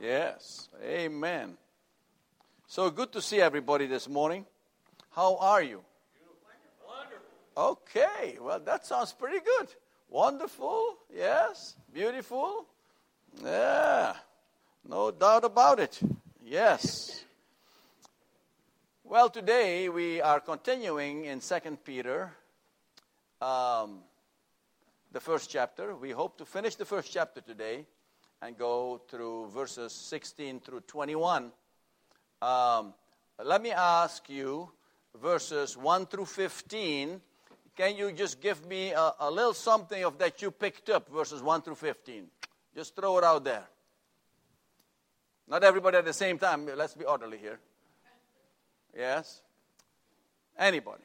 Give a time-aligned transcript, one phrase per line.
[0.00, 0.68] Yes.
[0.84, 1.56] Amen.
[2.66, 4.44] So good to see everybody this morning.
[5.10, 5.82] How are you?
[6.86, 7.80] Wonderful.
[7.96, 8.38] Okay.
[8.40, 9.68] Well, that sounds pretty good.
[10.10, 10.96] Wonderful.
[11.14, 11.76] Yes.
[11.92, 12.66] Beautiful.
[13.42, 14.14] Yeah.
[14.86, 15.98] No doubt about it.
[16.44, 17.24] Yes.
[19.02, 22.32] Well, today we are continuing in Second Peter,
[23.40, 24.00] um,
[25.12, 25.94] the first chapter.
[25.96, 27.86] We hope to finish the first chapter today
[28.42, 31.50] and go through verses 16 through 21.
[32.42, 32.94] Um,
[33.44, 34.70] let me ask you,
[35.20, 37.20] verses 1 through 15.
[37.76, 41.42] Can you just give me a, a little something of that you picked up, verses
[41.42, 42.26] 1 through 15?
[42.74, 43.64] Just throw it out there.
[45.48, 46.68] Not everybody at the same time.
[46.76, 47.58] Let's be orderly here.
[48.96, 49.42] Yes?
[50.58, 51.04] Anybody?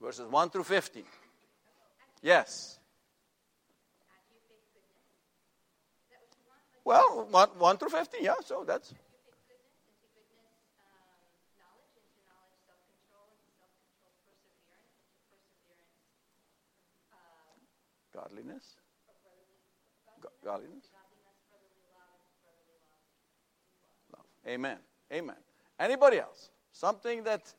[0.00, 1.04] Verses 1 through 15.
[2.22, 2.77] Yes.
[6.88, 8.94] Well, 1, 1 through 15, yeah, so that's.
[18.14, 18.64] Godliness?
[20.42, 20.86] Godliness?
[24.16, 24.24] Love.
[24.46, 24.78] Amen.
[25.12, 25.36] Amen.
[25.78, 26.48] Anybody else?
[26.72, 27.52] Something that.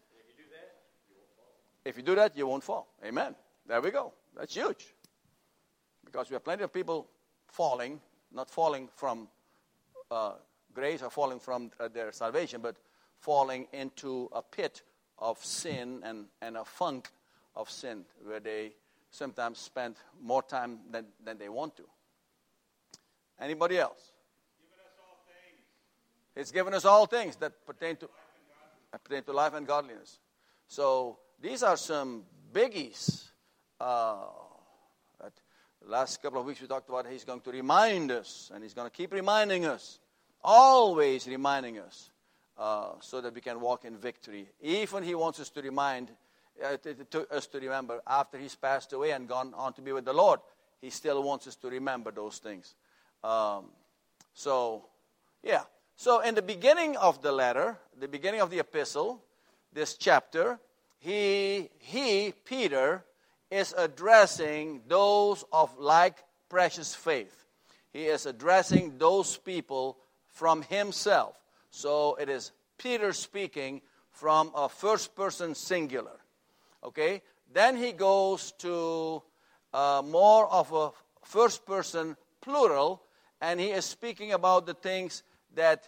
[1.86, 2.88] If you do that, you won't fall.
[3.06, 3.36] Amen.
[3.68, 4.12] There we go.
[4.36, 4.88] That's huge.
[6.04, 7.08] Because we have plenty of people
[7.48, 8.02] falling
[8.34, 9.28] not falling from
[10.12, 10.34] uh,
[10.74, 12.76] grace or falling from uh, their salvation, but
[13.20, 14.82] falling into a pit
[15.18, 17.10] of sin and, and a funk
[17.56, 18.72] of sin where they
[19.12, 21.84] sometimes spend more time than, than they want to.
[23.40, 24.14] Anybody else?
[26.36, 28.10] It's given us all things that pertain to,
[29.04, 30.20] pertain to life and godliness.
[30.68, 33.26] So these are some biggies.
[33.80, 34.28] Uh,
[35.88, 38.90] last couple of weeks we talked about he's going to remind us, and he's going
[38.90, 40.00] to keep reminding us,
[40.44, 42.12] always reminding us,
[42.58, 44.50] uh, so that we can walk in victory.
[44.62, 46.12] Even he wants us to remind,
[46.64, 49.92] uh, to, to, us to remember after he's passed away and gone on to be
[49.92, 50.40] with the Lord,
[50.82, 52.76] he still wants us to remember those things.
[53.24, 53.66] Um,
[54.34, 54.86] so,
[55.44, 55.64] yeah.
[55.96, 59.22] So, in the beginning of the letter, the beginning of the epistle,
[59.74, 60.60] this chapter,
[61.00, 63.04] he, he Peter,
[63.52, 66.18] is addressing those of like
[66.50, 67.46] precious faith.
[67.92, 71.36] He is addressing those people from himself.
[71.72, 76.20] So it is Peter speaking from a first person singular.
[76.84, 77.22] Okay?
[77.52, 79.24] Then he goes to
[79.74, 80.92] uh, more of a
[81.24, 83.02] first person plural,
[83.42, 85.24] and he is speaking about the things
[85.56, 85.88] that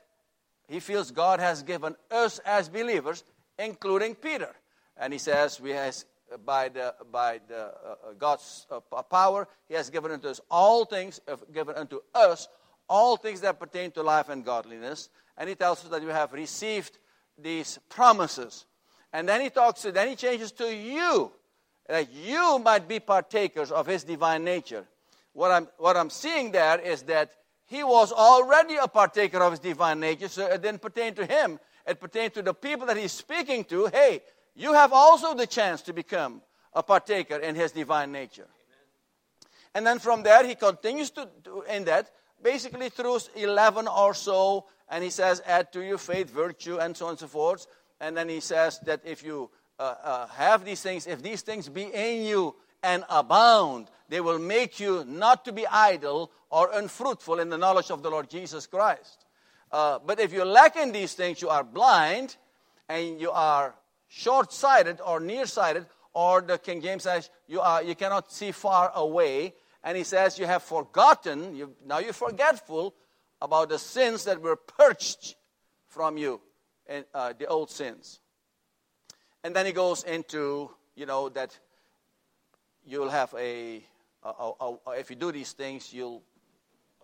[0.68, 3.24] he feels God has given us as believers,
[3.60, 4.50] including Peter.
[4.98, 6.06] And he says, we has,
[6.38, 10.86] by the by the uh, uh, God's uh, power, He has given unto us all
[10.86, 12.48] things, uh, given unto us
[12.88, 15.10] all things that pertain to life and godliness.
[15.38, 16.98] And He tells us that you have received
[17.38, 18.66] these promises.
[19.14, 21.32] And then He talks, then He changes to you,
[21.88, 24.86] that you might be partakers of His divine nature.
[25.34, 27.32] What I'm what I'm seeing there is that
[27.66, 31.60] He was already a partaker of His divine nature, so it didn't pertain to Him.
[31.88, 33.88] It pertained to the people that He's speaking to.
[33.88, 34.22] Hey
[34.56, 36.42] you have also the chance to become
[36.74, 38.48] a partaker in his divine nature.
[38.48, 38.86] Amen.
[39.76, 44.66] And then from there, he continues to do in that, basically through 11 or so,
[44.90, 47.66] and he says, add to your faith virtue and so on and so forth.
[48.00, 51.70] And then he says that if you uh, uh, have these things, if these things
[51.70, 57.40] be in you and abound, they will make you not to be idle or unfruitful
[57.40, 59.26] in the knowledge of the Lord Jesus Christ.
[59.72, 62.36] Uh, but if you lack in these things, you are blind
[62.90, 63.74] and you are
[64.12, 68.92] short sighted or nearsighted, or the King James says you, are, you cannot see far
[68.94, 69.54] away.
[69.84, 72.94] And he says you have forgotten, you, now you're forgetful
[73.42, 75.36] about the sins that were purged
[75.88, 76.42] from you,
[76.88, 78.20] and, uh, the old sins.
[79.44, 81.58] And then he goes into, you know, that
[82.86, 83.82] you'll have a,
[84.24, 86.22] a, a, a if you do these things, you'll,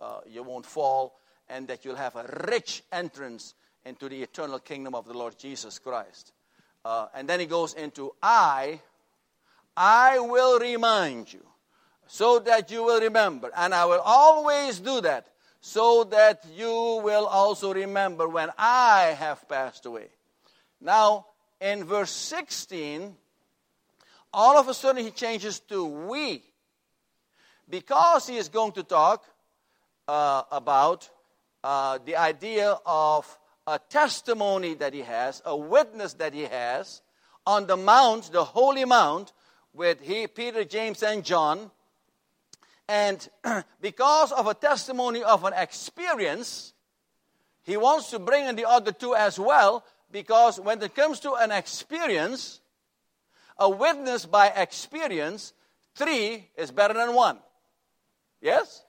[0.00, 1.18] uh, you won't fall,
[1.48, 3.54] and that you'll have a rich entrance
[3.84, 6.32] into the eternal kingdom of the Lord Jesus Christ.
[6.88, 8.80] Uh, and then he goes into I,
[9.76, 11.44] I will remind you
[12.06, 13.50] so that you will remember.
[13.54, 15.26] And I will always do that
[15.60, 20.06] so that you will also remember when I have passed away.
[20.80, 21.26] Now,
[21.60, 23.14] in verse 16,
[24.32, 26.42] all of a sudden he changes to we
[27.68, 29.26] because he is going to talk
[30.06, 31.10] uh, about
[31.62, 33.38] uh, the idea of
[33.68, 37.02] a testimony that he has, a witness that he has
[37.46, 39.32] on the mount, the holy mount,
[39.74, 41.70] with he, Peter, James, and John.
[42.88, 43.28] And
[43.80, 46.72] because of a testimony of an experience,
[47.62, 51.34] he wants to bring in the other two as well, because when it comes to
[51.34, 52.60] an experience,
[53.58, 55.52] a witness by experience,
[55.94, 57.38] three is better than one.
[58.40, 58.82] Yes?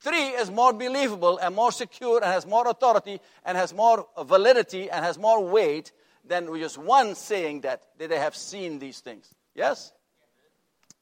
[0.00, 4.90] Three is more believable and more secure and has more authority and has more validity
[4.90, 5.92] and has more weight
[6.24, 9.34] than just one saying that they have seen these things.
[9.54, 9.92] Yes?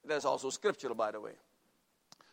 [0.05, 1.33] There's also scriptural, by the way.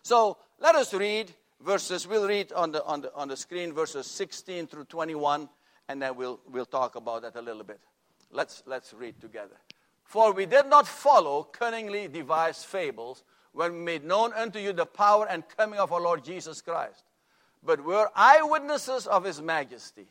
[0.03, 1.31] So let us read
[1.61, 2.07] verses.
[2.07, 5.49] We'll read on the, on the, on the screen verses 16 through 21,
[5.87, 7.79] and then we'll, we'll talk about that a little bit.
[8.31, 9.57] Let's, let's read together.
[10.03, 14.85] For we did not follow cunningly devised fables when we made known unto you the
[14.85, 17.03] power and coming of our Lord Jesus Christ,
[17.63, 20.07] but were eyewitnesses of his majesty.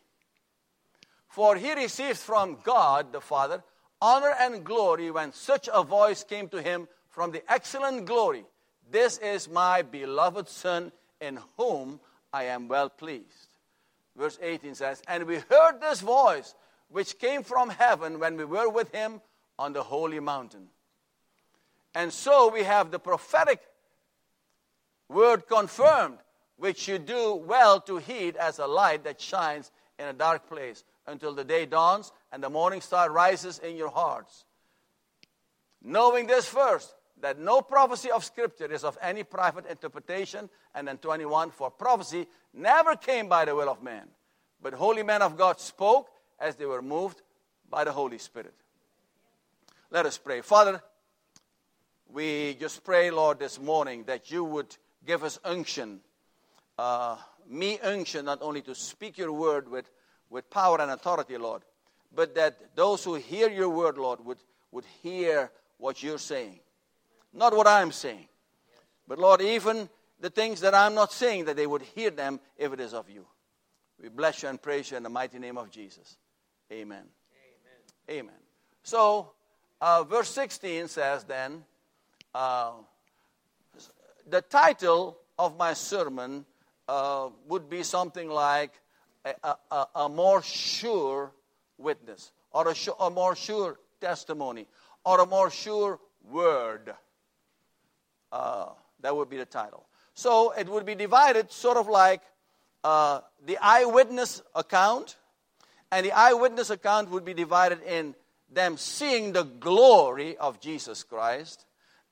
[1.28, 3.62] For he received from God the Father
[4.02, 8.44] honor and glory when such a voice came to him from the excellent glory.
[8.90, 12.00] This is my beloved Son in whom
[12.32, 13.48] I am well pleased.
[14.16, 16.54] Verse 18 says, And we heard this voice
[16.88, 19.20] which came from heaven when we were with him
[19.58, 20.69] on the holy mountain.
[21.94, 23.60] And so we have the prophetic
[25.08, 26.19] word confirmed,
[26.56, 30.84] which you do well to heed as a light that shines in a dark place
[31.06, 34.44] until the day dawns and the morning star rises in your hearts.
[35.82, 40.48] Knowing this first, that no prophecy of Scripture is of any private interpretation.
[40.75, 44.08] And then 21, for prophecy never came by the will of man,
[44.62, 46.08] but holy men of God spoke
[46.38, 47.22] as they were moved
[47.69, 48.54] by the Holy Spirit.
[49.90, 50.40] Let us pray.
[50.40, 50.82] Father,
[52.12, 54.77] we just pray, Lord, this morning that you would
[55.07, 56.01] give us unction,
[56.79, 57.17] uh,
[57.49, 59.91] me unction, not only to speak your word with,
[60.29, 61.62] with power and authority, Lord,
[62.15, 64.39] but that those who hear your word, Lord, would,
[64.73, 66.61] would hear what you're saying.
[67.33, 68.27] Not what I'm saying.
[69.07, 69.89] But Lord, even
[70.21, 73.09] the things that I'm not saying, that they would hear them if it is of
[73.09, 73.27] you.
[74.01, 76.17] We bless you and praise you in the mighty name of Jesus.
[76.73, 77.05] Amen.
[78.09, 78.21] Amen.
[78.21, 78.35] Amen.
[78.83, 79.33] So,
[79.81, 81.65] uh, verse 16 says then,
[82.35, 82.73] uh,
[84.29, 86.44] the title of my sermon
[86.88, 88.73] uh, would be something like
[89.25, 91.32] a, a, a more sure
[91.79, 92.75] witness, or a,
[93.05, 94.67] a more sure testimony,
[95.05, 95.99] or a more sure
[96.31, 96.94] word.
[98.33, 98.69] Uh,
[99.00, 99.87] that would be the title.
[100.15, 102.21] So it would be divided sort of like
[102.85, 105.17] uh, the eyewitness account,
[105.91, 108.15] and the eyewitness account would be divided in
[108.53, 111.65] them seeing the glory of Jesus Christ,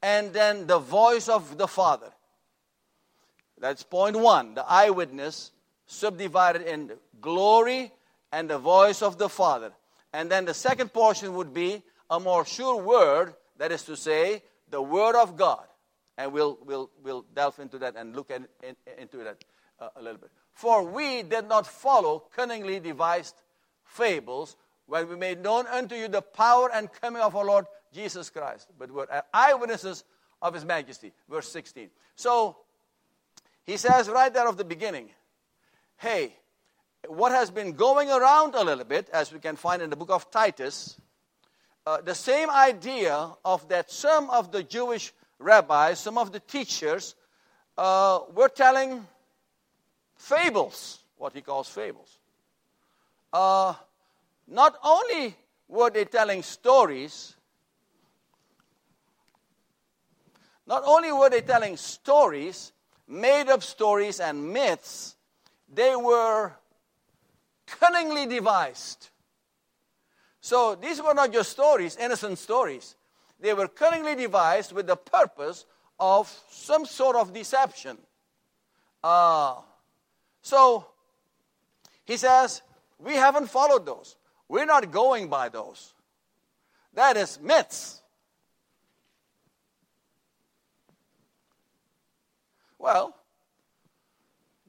[0.02, 2.10] and then the voice of the Father.
[3.60, 4.54] That's point one.
[4.54, 5.52] The eyewitness
[5.86, 7.92] subdivided in glory
[8.30, 9.72] and the voice of the Father.
[10.12, 14.42] And then the second portion would be a more sure word, that is to say,
[14.70, 15.64] the Word of God.
[16.16, 19.44] And we'll, we'll, we'll delve into that and look at, in, into that
[19.80, 20.30] uh, a little bit.
[20.52, 23.34] For we did not follow cunningly devised
[23.84, 24.56] fables
[24.86, 28.68] when we made known unto you the power and coming of our Lord Jesus Christ,
[28.78, 30.04] but were eyewitnesses
[30.40, 31.12] of his majesty.
[31.28, 31.90] Verse 16.
[32.16, 32.56] So
[33.64, 35.10] he says right there of the beginning,
[35.96, 36.34] hey,
[37.06, 40.10] what has been going around a little bit, as we can find in the book
[40.10, 41.00] of Titus,
[41.86, 47.14] uh, the same idea of that some of the Jewish rabbis, some of the teachers,
[47.76, 49.06] uh, were telling
[50.16, 52.18] fables, what he calls fables.
[53.32, 53.74] Uh,
[54.46, 55.34] not only
[55.68, 57.36] were they telling stories,
[60.68, 62.72] not only were they telling stories,
[63.08, 65.16] made up stories and myths,
[65.72, 66.52] they were
[67.66, 69.08] cunningly devised.
[70.42, 72.96] So these were not just stories, innocent stories.
[73.40, 75.64] They were cunningly devised with the purpose
[75.98, 77.96] of some sort of deception.
[79.02, 79.54] Uh,
[80.42, 80.86] so
[82.04, 82.60] he says,
[82.98, 84.16] We haven't followed those.
[84.48, 85.94] We're not going by those.
[86.92, 88.02] That is myths.
[92.78, 93.14] Well,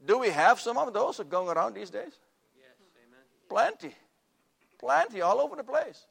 [0.05, 2.13] do we have some of those going around these days?
[2.57, 2.75] Yes,
[3.05, 3.19] amen.
[3.49, 3.95] Plenty.
[4.79, 6.05] Plenty all over the place.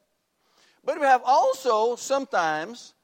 [0.85, 2.95] But we have also sometimes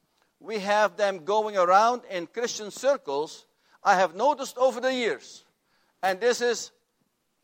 [0.41, 3.47] we have them going around in Christian circles.
[3.83, 5.45] I have noticed over the years,
[6.03, 6.71] and this is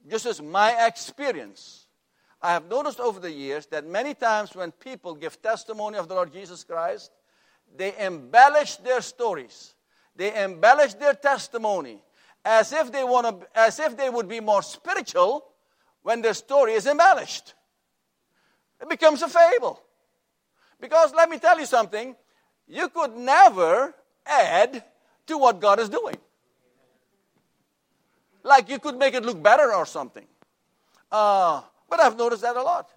[0.08, 1.86] just as my experience.
[2.42, 6.14] I have noticed over the years that many times when people give testimony of the
[6.14, 7.10] Lord Jesus Christ,
[7.76, 9.74] they embellish their stories.
[10.16, 12.02] They embellish their testimony
[12.44, 15.46] as if they want to, as if they would be more spiritual
[16.02, 17.54] when their story is embellished.
[18.80, 19.80] It becomes a fable.
[20.80, 22.16] Because let me tell you something,
[22.66, 23.94] you could never
[24.26, 24.84] add
[25.26, 26.16] to what God is doing.
[28.42, 30.26] like you could make it look better or something.
[31.10, 32.90] Uh, but I've noticed that a lot.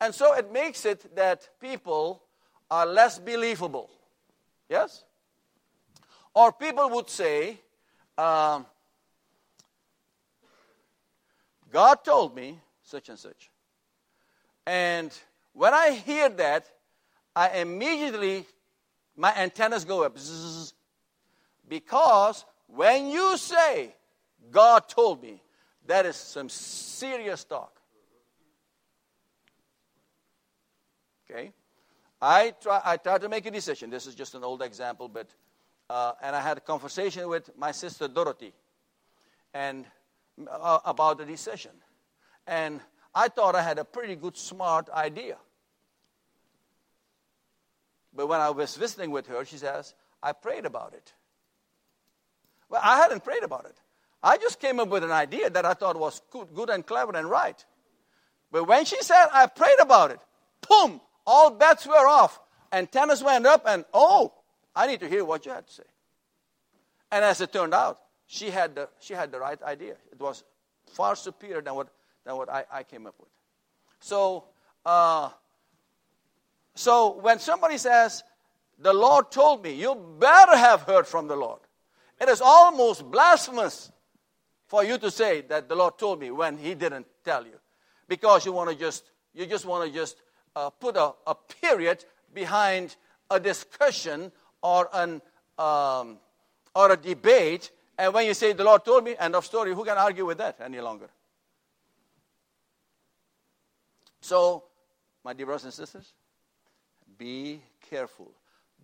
[0.00, 2.22] And so it makes it that people
[2.70, 3.90] are less believable.
[4.68, 5.04] Yes?
[6.34, 7.58] Or people would say,
[8.18, 8.66] um,
[11.70, 13.50] God told me such and such.
[14.66, 15.12] And
[15.52, 16.66] when I hear that,
[17.36, 18.46] I immediately,
[19.16, 20.18] my antennas go up.
[20.18, 20.74] Zzz,
[21.68, 23.94] because when you say,
[24.50, 25.42] God told me,
[25.86, 27.80] that is some serious talk.
[31.30, 31.52] Okay?
[32.20, 33.90] I try, I try to make a decision.
[33.90, 35.28] This is just an old example, but,
[35.90, 38.52] uh, and I had a conversation with my sister Dorothy
[39.52, 39.84] and
[40.50, 41.72] uh, about the decision.
[42.46, 42.80] And
[43.14, 45.36] I thought I had a pretty good, smart idea.
[48.14, 51.12] But when I was visiting with her, she says, I prayed about it.
[52.68, 53.76] Well, I hadn't prayed about it.
[54.22, 57.14] I just came up with an idea that I thought was good, good and clever
[57.14, 57.62] and right.
[58.50, 60.20] But when she said, I prayed about it,
[60.66, 62.40] boom, all bets were off.
[62.72, 64.32] and Antennas went up, and oh,
[64.74, 65.82] I need to hear what you had to say.
[67.10, 69.96] And as it turned out, she had the, she had the right idea.
[70.10, 70.42] It was
[70.86, 71.88] far superior than what,
[72.24, 73.28] than what I, I came up with.
[74.00, 74.44] So,
[74.84, 75.30] uh,
[76.74, 78.24] so when somebody says,
[78.78, 81.60] The Lord told me, you better have heard from the Lord.
[82.20, 83.92] It is almost blasphemous
[84.66, 87.58] for you to say that the Lord told me when He didn't tell you.
[88.08, 90.16] Because you want to just, you just want to just
[90.56, 92.96] uh, put a, a, period behind
[93.30, 94.30] a discussion
[94.64, 95.20] or an
[95.58, 96.18] um,
[96.74, 99.84] or a debate, and when you say the Lord told me, end of story, who
[99.84, 101.08] can argue with that any longer?
[104.20, 104.64] So,
[105.22, 106.12] my dear brothers and sisters,
[107.18, 108.32] be careful.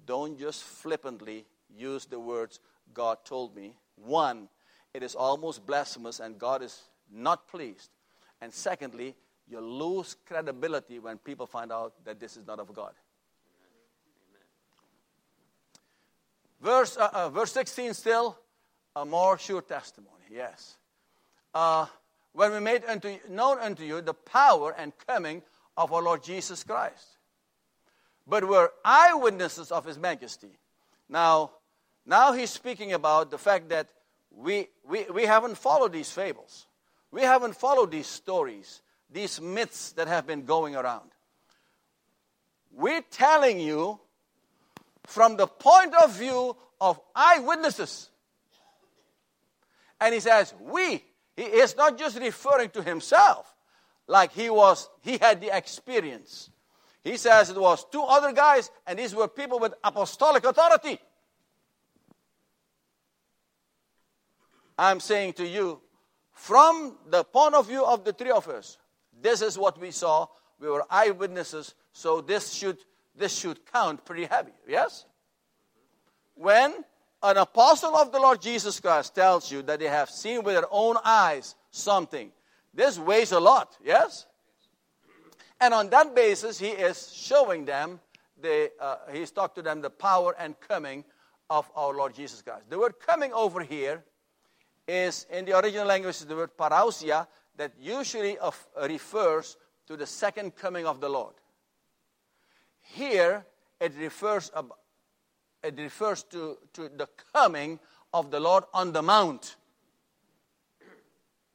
[0.07, 2.61] Don't just flippantly use the words
[2.95, 3.75] God told me.
[3.97, 4.49] One,
[4.93, 7.91] it is almost blasphemous and God is not pleased.
[8.41, 9.15] And secondly,
[9.49, 12.93] you lose credibility when people find out that this is not of God.
[16.61, 18.39] Verse, uh, uh, verse 16 still,
[18.95, 20.25] a more sure testimony.
[20.31, 20.77] Yes.
[21.55, 21.87] Uh,
[22.33, 25.43] when we made unto, known unto you the power and coming
[25.77, 27.17] of our Lord Jesus Christ.
[28.27, 30.59] But we're eyewitnesses of his majesty.
[31.09, 31.51] Now,
[32.07, 33.89] now he's speaking about the fact that
[34.31, 36.67] we, we, we haven't followed these fables.
[37.11, 41.11] We haven't followed these stories these myths that have been going around.
[42.73, 44.01] We're telling you
[45.11, 48.11] from the point of view of eyewitnesses.
[50.01, 51.03] And he says, we.
[51.37, 53.53] He is not just referring to himself
[54.07, 56.51] like he was, he had the experience.
[57.03, 60.99] He says it was two other guys, and these were people with apostolic authority.
[64.79, 65.81] I'm saying to you,
[66.33, 68.79] from the point of view of the three of us,
[69.21, 70.29] this is what we saw.
[70.61, 72.79] We were eyewitnesses, so this should,
[73.15, 74.53] this should count pretty heavy.
[74.67, 75.07] Yes?
[76.35, 76.73] When
[77.23, 80.69] an apostle of the Lord Jesus Christ tells you that they have seen with their
[80.71, 82.33] own eyes something,
[82.73, 83.77] this weighs a lot.
[83.85, 84.27] Yes?
[85.61, 88.01] And on that basis, he is showing them,
[88.41, 91.05] the, uh, he's talked to them the power and coming
[91.51, 92.71] of our Lord Jesus Christ.
[92.71, 94.03] The word coming over here
[94.89, 97.27] is, in the original language, the word parousia,
[97.57, 101.35] that usually of, refers to the second coming of the Lord.
[102.95, 103.45] Here,
[103.81, 104.51] it refers,
[105.63, 107.79] it refers to, to the coming
[108.13, 109.57] of the Lord on the mount,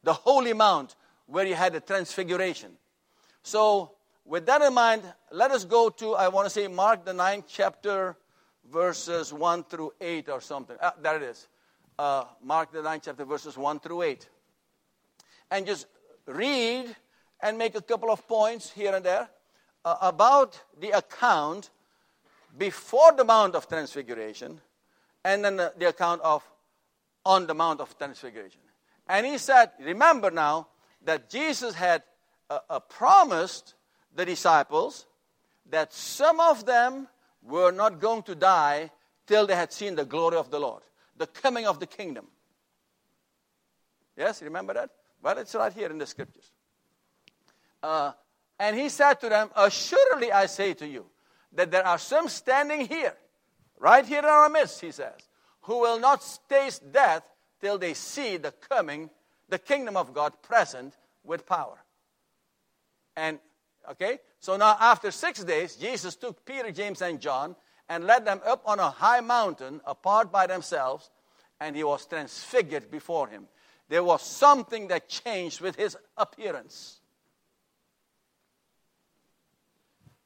[0.03, 0.95] the holy mount,
[1.27, 2.71] where he had the transfiguration.
[3.43, 3.91] So,
[4.23, 7.45] with that in mind, let us go to, I want to say, Mark the ninth
[7.47, 8.15] chapter,
[8.71, 10.77] verses 1 through 8 or something.
[10.81, 11.47] Ah, there it is.
[11.99, 14.27] Uh, Mark the ninth chapter, verses 1 through 8
[15.51, 15.87] and just
[16.25, 16.95] read
[17.41, 19.29] and make a couple of points here and there
[19.85, 21.69] uh, about the account
[22.57, 24.59] before the Mount of Transfiguration
[25.23, 26.43] and then the, the account of
[27.25, 28.61] on the Mount of Transfiguration.
[29.07, 30.67] And he said, remember now
[31.03, 32.03] that Jesus had
[32.49, 33.75] uh, uh, promised
[34.15, 35.05] the disciples
[35.69, 37.07] that some of them
[37.43, 38.91] were not going to die
[39.27, 40.83] till they had seen the glory of the Lord,
[41.17, 42.27] the coming of the kingdom.
[44.15, 44.89] Yes, remember that?
[45.21, 46.51] Well, it's right here in the scriptures.
[47.81, 48.13] Uh,
[48.59, 51.05] and he said to them, Assuredly I say to you,
[51.53, 53.15] that there are some standing here,
[53.79, 55.13] right here in our midst, he says,
[55.61, 57.27] who will not taste death
[57.61, 59.09] till they see the coming,
[59.49, 60.93] the kingdom of God present
[61.23, 61.83] with power.
[63.15, 63.39] And,
[63.91, 67.55] okay, so now after six days, Jesus took Peter, James, and John
[67.89, 71.09] and led them up on a high mountain apart by themselves,
[71.59, 73.47] and he was transfigured before him
[73.87, 76.99] There was something that changed with his appearance.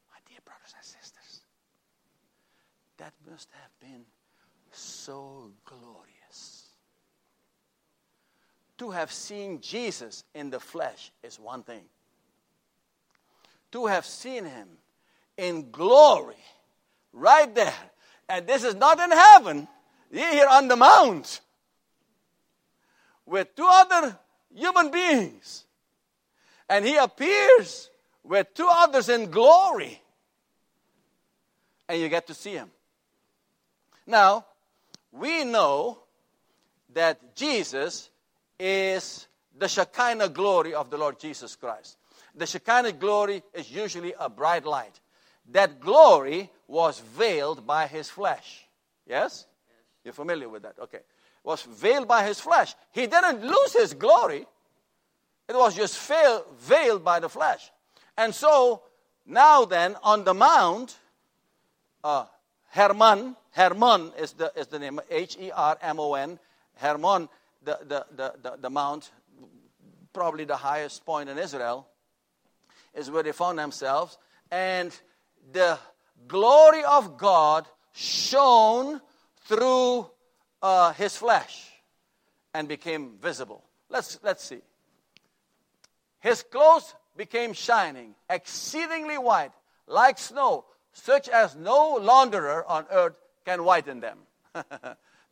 [0.09, 1.41] My dear brothers and sisters,
[2.97, 4.03] that must have been
[4.74, 6.74] so glorious.
[8.79, 11.86] To have seen Jesus in the flesh is one thing,
[13.72, 14.67] to have seen him
[15.38, 16.43] in glory
[17.13, 17.74] right there.
[18.27, 19.69] And this is not in heaven,
[20.12, 21.39] you're here on the mount
[23.25, 24.19] with two other
[24.53, 25.63] human beings.
[26.67, 27.89] And he appears
[28.22, 30.01] with two others in glory.
[31.88, 32.69] And you get to see him.
[34.10, 34.46] Now,
[35.12, 36.00] we know
[36.94, 38.10] that Jesus
[38.60, 41.98] is the Shekinah glory of the Lord Jesus Christ.
[42.36, 45.00] The Shekinah glory is usually a bright light.
[45.51, 48.66] That glory was veiled by his flesh.
[49.08, 49.46] Yes?
[50.04, 50.78] You're familiar with that?
[50.80, 51.00] Okay
[51.44, 52.75] was veiled by his flesh.
[52.92, 54.46] He didn't lose his glory,
[55.48, 57.72] it was just veil, veiled by the flesh.
[58.18, 58.84] And so,
[59.25, 60.98] now then, on the mount,
[62.04, 62.25] uh,
[62.69, 66.39] Hermon, Hermon is the, is the name, H E R M O N,
[66.75, 67.29] Hermon,
[67.63, 69.11] the, the, the, the, the mount,
[70.13, 71.88] probably the highest point in Israel,
[72.93, 74.17] is where they found themselves.
[74.51, 74.97] And
[75.51, 75.77] the
[76.27, 79.01] glory of God shone
[79.45, 80.09] through
[80.61, 81.69] uh, his flesh
[82.53, 83.63] and became visible.
[83.89, 84.61] Let's, let's see.
[86.19, 89.51] His clothes became shining, exceedingly white,
[89.88, 93.15] like snow, such as no launderer on earth
[93.46, 94.17] can whiten them.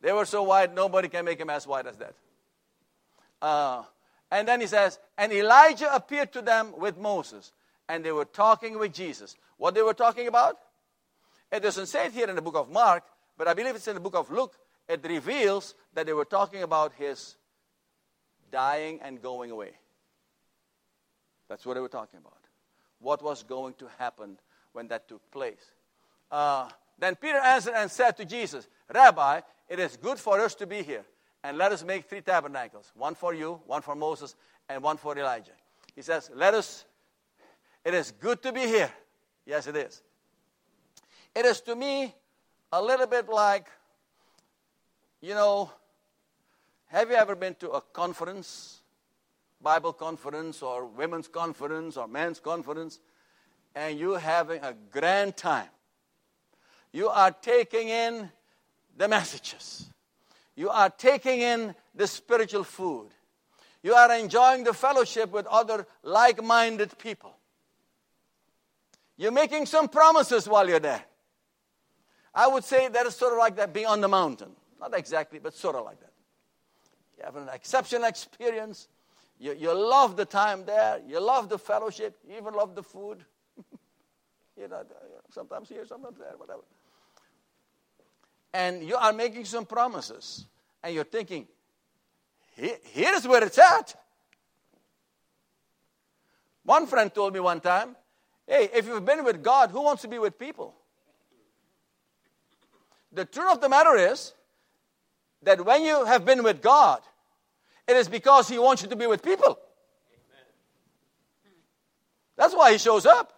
[0.00, 2.14] they were so white, nobody can make them as white as that.
[3.40, 3.82] Uh,
[4.30, 7.52] and then he says, And Elijah appeared to them with Moses,
[7.88, 9.36] and they were talking with Jesus.
[9.56, 10.58] What they were talking about?
[11.50, 13.04] It doesn't say it here in the book of Mark,
[13.36, 14.54] but I believe it's in the book of Luke
[14.88, 17.36] it reveals that they were talking about his
[18.50, 19.72] dying and going away.
[21.48, 22.38] That's what they were talking about.
[23.00, 24.38] What was going to happen
[24.78, 25.72] when that took place.
[26.30, 26.68] Uh,
[27.00, 30.84] then Peter answered and said to Jesus, Rabbi, it is good for us to be
[30.84, 31.04] here,
[31.42, 34.36] and let us make three tabernacles one for you, one for Moses,
[34.68, 35.58] and one for Elijah.
[35.96, 36.84] He says, Let us,
[37.84, 38.92] it is good to be here.
[39.44, 40.00] Yes, it is.
[41.34, 42.14] It is to me
[42.70, 43.66] a little bit like
[45.20, 45.72] you know,
[46.86, 48.82] have you ever been to a conference,
[49.60, 53.00] Bible conference, or women's conference, or men's conference,
[53.78, 55.68] and you're having a grand time?
[56.92, 58.28] You are taking in
[58.96, 59.88] the messages,
[60.56, 63.10] you are taking in the spiritual food,
[63.82, 67.36] you are enjoying the fellowship with other like minded people.
[69.16, 71.04] You're making some promises while you're there.
[72.34, 74.50] I would say that is sort of like that being on the mountain.
[74.80, 76.12] Not exactly, but sort of like that.
[77.16, 78.88] You have an exceptional experience.
[79.40, 81.00] You, you love the time there.
[81.06, 82.16] You love the fellowship.
[82.28, 83.24] You even love the food.
[84.58, 84.84] You know, uh,
[85.30, 86.62] sometimes here, sometimes there, whatever.
[88.52, 90.46] And you are making some promises.
[90.82, 91.46] And you're thinking,
[92.54, 93.94] here's where it's at.
[96.64, 97.96] One friend told me one time,
[98.46, 100.74] hey, if you've been with God, who wants to be with people?
[103.12, 104.32] The truth of the matter is,
[105.42, 107.00] that when you have been with God,
[107.86, 109.58] it is because He wants you to be with people.
[112.36, 113.37] That's why He shows up.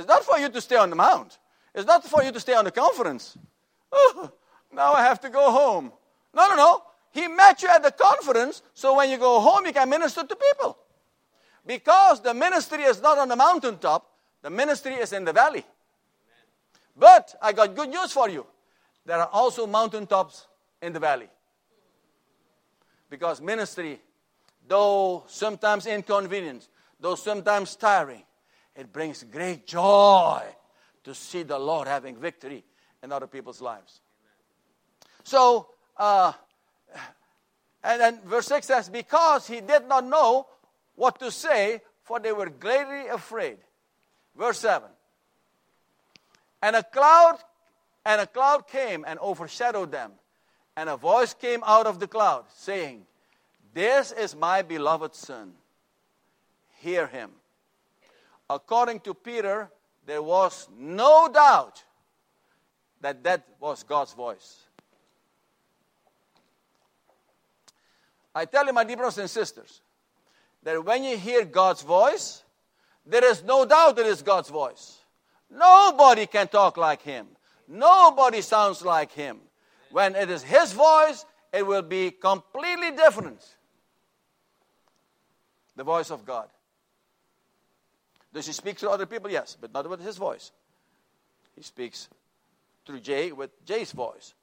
[0.00, 1.38] It's not for you to stay on the mount,
[1.74, 3.36] it's not for you to stay on the conference.
[3.92, 4.32] Oh,
[4.72, 5.92] now I have to go home.
[6.32, 6.82] No, no, no.
[7.12, 10.36] He met you at the conference, so when you go home, you can minister to
[10.36, 10.78] people.
[11.66, 14.06] Because the ministry is not on the mountaintop,
[14.40, 15.66] the ministry is in the valley.
[16.96, 18.46] But I got good news for you.
[19.04, 20.46] There are also mountaintops
[20.80, 21.28] in the valley.
[23.10, 24.00] Because ministry,
[24.66, 28.22] though sometimes inconvenient, though sometimes tiring,
[28.80, 30.42] it brings great joy
[31.04, 32.64] to see the Lord having victory
[33.02, 34.00] in other people's lives.
[35.22, 36.32] So, uh,
[37.84, 40.46] and then verse 6 says, Because he did not know
[40.94, 43.58] what to say, for they were greatly afraid.
[44.34, 44.88] Verse 7.
[46.62, 47.36] And a cloud
[48.06, 50.12] and a cloud came and overshadowed them,
[50.74, 53.02] and a voice came out of the cloud, saying,
[53.74, 55.52] This is my beloved Son.
[56.78, 57.32] Hear him.
[58.50, 59.70] According to Peter,
[60.04, 61.84] there was no doubt
[63.00, 64.64] that that was God's voice.
[68.34, 69.82] I tell you, my dear brothers and sisters,
[70.64, 72.42] that when you hear God's voice,
[73.06, 74.98] there is no doubt it is God's voice.
[75.48, 77.28] Nobody can talk like Him.
[77.68, 79.38] Nobody sounds like Him.
[79.92, 83.46] When it is His voice, it will be completely different.
[85.76, 86.48] the voice of God.
[88.32, 89.30] Does he speak to other people?
[89.30, 90.52] Yes, but not with his voice.
[91.56, 92.08] He speaks
[92.86, 94.34] through Jay with Jay's voice.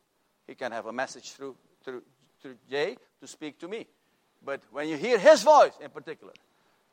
[0.46, 2.04] He can have a message through, through,
[2.42, 3.88] through Jay to speak to me.
[4.44, 6.34] But when you hear his voice in particular,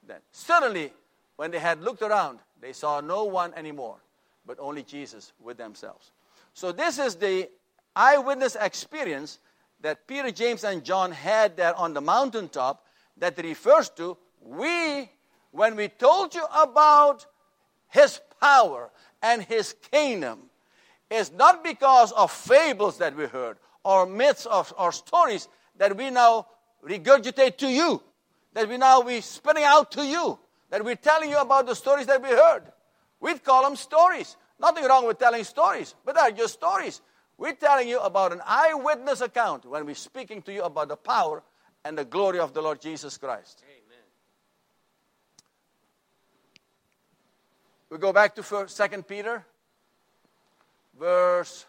[0.06, 0.92] then suddenly,
[1.36, 3.96] when they had looked around, they saw no one anymore,
[4.46, 6.12] but only Jesus with themselves.
[6.54, 7.48] So, this is the
[7.96, 9.38] eyewitness experience
[9.80, 12.84] that Peter, James, and John had there on the mountaintop
[13.18, 15.10] that refers to we,
[15.54, 17.26] when we told you about
[17.88, 18.90] his power
[19.22, 20.50] and his kingdom,
[21.10, 26.10] is not because of fables that we heard or myths or, or stories that we
[26.10, 26.46] now
[26.84, 28.02] regurgitate to you,
[28.52, 30.36] that we now be spinning out to you,
[30.70, 32.64] that we're telling you about the stories that we heard.
[33.20, 34.36] We'd call them stories.
[34.58, 37.00] Nothing wrong with telling stories, but they're just stories.
[37.38, 41.44] We're telling you about an eyewitness account when we're speaking to you about the power
[41.84, 43.62] and the glory of the Lord Jesus Christ.
[43.64, 43.84] Amen.
[47.94, 49.46] We go back to Second Peter,
[50.98, 51.64] verse.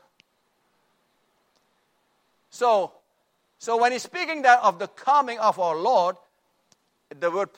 [2.50, 2.94] So,
[3.60, 6.16] so when he's speaking there of the coming of our Lord,
[7.20, 7.50] the word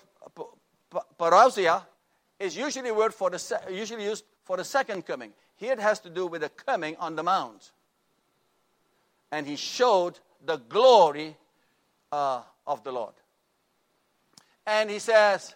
[1.17, 1.85] parousia
[2.41, 5.31] is usually word for the usually used for the second coming.
[5.55, 7.71] Here it has to do with the coming on the mount.
[9.31, 11.37] And he showed the glory
[12.11, 13.13] uh, of the Lord.
[14.65, 15.55] And he says,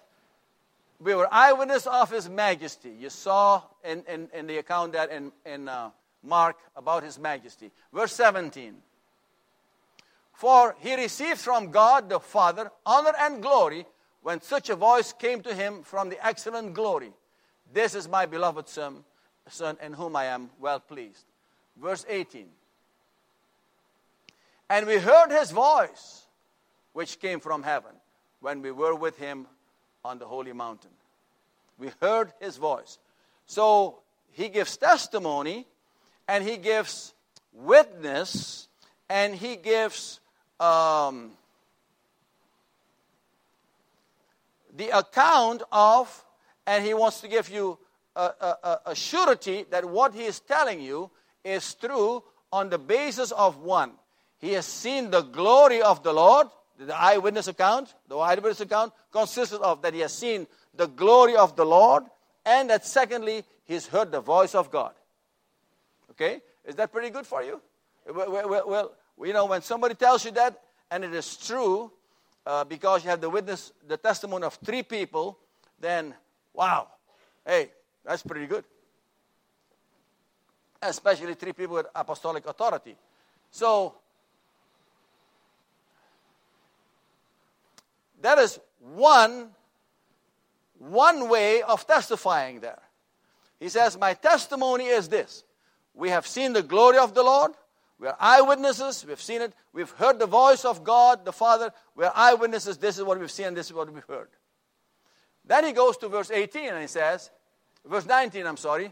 [1.02, 2.92] We were eyewitness of his majesty.
[2.92, 5.90] You saw in, in, in the account that in, in uh,
[6.24, 7.72] Mark about his majesty.
[7.92, 8.76] Verse 17.
[10.34, 13.86] For he received from God the Father honor and glory
[14.22, 17.12] when such a voice came to him from the excellent glory.
[17.74, 19.04] This is my beloved son,
[19.50, 21.26] son in whom I am well pleased.
[21.82, 22.46] Verse 18.
[24.70, 26.26] And we heard his voice,
[26.94, 27.92] which came from heaven,
[28.40, 29.48] when we were with him
[30.04, 30.92] on the holy mountain.
[31.78, 32.98] We heard his voice.
[33.46, 34.00] So
[34.32, 35.66] he gives testimony,
[36.28, 37.14] and he gives
[37.54, 38.68] witness,
[39.10, 40.20] and he gives
[40.60, 41.32] um,
[44.76, 46.26] the account of
[46.68, 47.78] and he wants to give you
[48.16, 51.10] a, a, a, surety that what he is telling you
[51.44, 53.92] is true on the basis of one.
[54.40, 56.48] He has seen the glory of the Lord.
[56.86, 61.56] The eyewitness account, the eyewitness account consists of that he has seen the glory of
[61.56, 62.04] the Lord,
[62.46, 64.94] and that secondly, he's heard the voice of God.
[66.12, 66.42] Okay?
[66.66, 67.62] Is that pretty good for you?
[68.12, 68.92] Well, well, well
[69.24, 71.92] you know, when somebody tells you that, and it is true,
[72.46, 75.38] uh, because you have the witness, the testimony of three people,
[75.80, 76.16] then
[76.54, 76.88] Wow.
[77.46, 77.72] Hey,
[78.04, 78.64] that's pretty good.
[80.82, 82.96] Especially three people with apostolic authority.
[83.52, 83.96] So,
[88.22, 89.50] that is one,
[90.78, 92.82] one way of testifying there.
[93.60, 95.44] He says, My testimony is this.
[95.94, 97.52] We have seen the glory of the Lord.
[98.00, 99.06] We are eyewitnesses.
[99.08, 99.54] We've seen it.
[99.74, 101.72] We've heard the voice of God, the Father.
[101.96, 102.78] We are eyewitnesses.
[102.78, 103.54] This is what we've seen.
[103.54, 104.30] This is what we've heard.
[105.46, 107.30] Then he goes to verse 18 and he says,
[107.86, 108.92] verse 19, I'm sorry.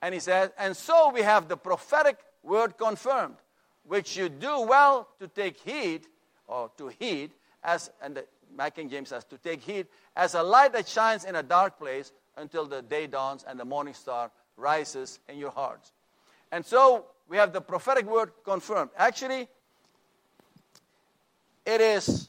[0.00, 3.36] And he says, And so we have the prophetic word confirmed,
[3.84, 6.06] which you do well to take heed,
[6.46, 7.32] or to heed,
[7.64, 8.24] as, and the,
[8.56, 11.78] my King James says, to take heed, as a light that shines in a dark
[11.78, 15.92] place until the day dawns and the morning star rises in your hearts.
[16.50, 18.90] And so we have the prophetic word confirmed.
[18.96, 19.48] Actually,
[21.64, 22.28] it is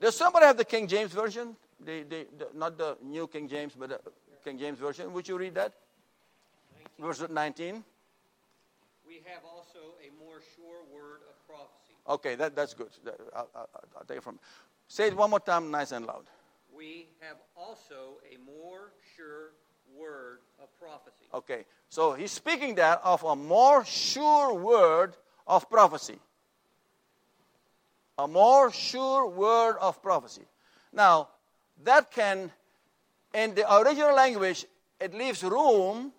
[0.00, 1.56] does somebody have the King James Version?
[1.84, 4.00] The, the, the, not the New King James, but the
[4.44, 5.12] King James Version.
[5.12, 5.72] Would you read that?
[6.98, 7.06] 19.
[7.06, 7.84] Verse 19.
[9.06, 11.77] We have also a more sure word of prophecy.
[12.08, 12.88] Okay, that, that's good.
[13.34, 13.68] I'll, I'll,
[13.98, 14.38] I'll take it from.
[14.86, 16.24] Say it one more time, nice and loud.
[16.74, 19.52] We have also a more sure
[19.94, 21.26] word of prophecy.
[21.34, 25.16] Okay, so he's speaking there of a more sure word
[25.46, 26.18] of prophecy
[28.18, 30.42] a more sure word of prophecy.
[30.92, 31.28] Now,
[31.84, 32.50] that can,
[33.32, 34.66] in the original language,
[35.00, 36.12] it leaves room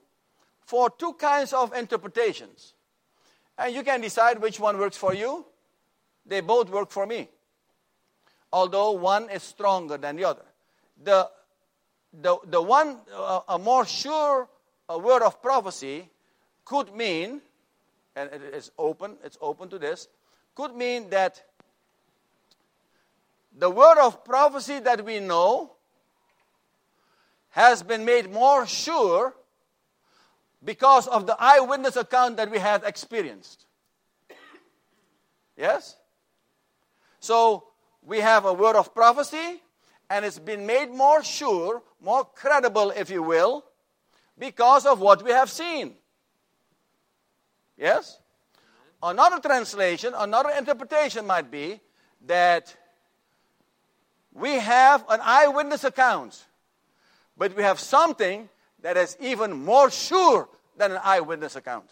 [0.62, 2.73] for two kinds of interpretations.
[3.58, 5.45] And you can decide which one works for you.
[6.30, 7.28] They both work for me,
[8.54, 10.46] although one is stronger than the other.
[11.04, 11.30] The,
[12.13, 14.48] the, the one, uh, a more sure
[14.88, 16.08] a word of prophecy
[16.65, 17.42] could mean,
[18.15, 20.08] and it is open, it's open to this,
[20.54, 21.44] could mean that
[23.58, 25.72] the word of prophecy that we know
[27.50, 29.34] has been made more sure
[30.63, 33.65] because of the eyewitness account that we have experienced.
[35.58, 35.98] Yes?
[37.19, 37.65] So,
[38.01, 39.62] we have a word of prophecy,
[40.10, 43.65] and it's been made more sure, more credible, if you will,
[44.38, 45.95] because of what we have seen.
[47.77, 48.19] Yes?
[49.01, 51.79] Another translation, another interpretation might be
[52.25, 52.75] that
[54.34, 56.45] we have an eyewitness account,
[57.38, 58.49] but we have something
[58.82, 61.89] that is even more sure than an eyewitness account.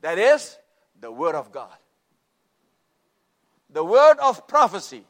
[0.00, 0.58] That is
[1.00, 1.76] the Word of God.
[3.76, 5.04] The word of prophecy.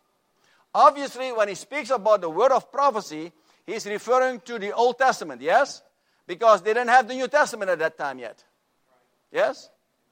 [0.75, 3.31] Obviously, when he speaks about the word of prophecy,
[3.65, 5.83] he's referring to the Old Testament, yes?
[6.27, 8.43] Because they didn't have the New Testament at that time yet.
[9.31, 9.71] Yes?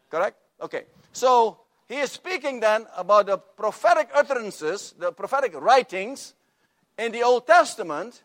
[0.09, 0.37] Correct?
[0.63, 0.85] Okay.
[1.13, 6.35] So, he is speaking then about the prophetic utterances, the prophetic writings
[6.97, 8.23] in the Old Testament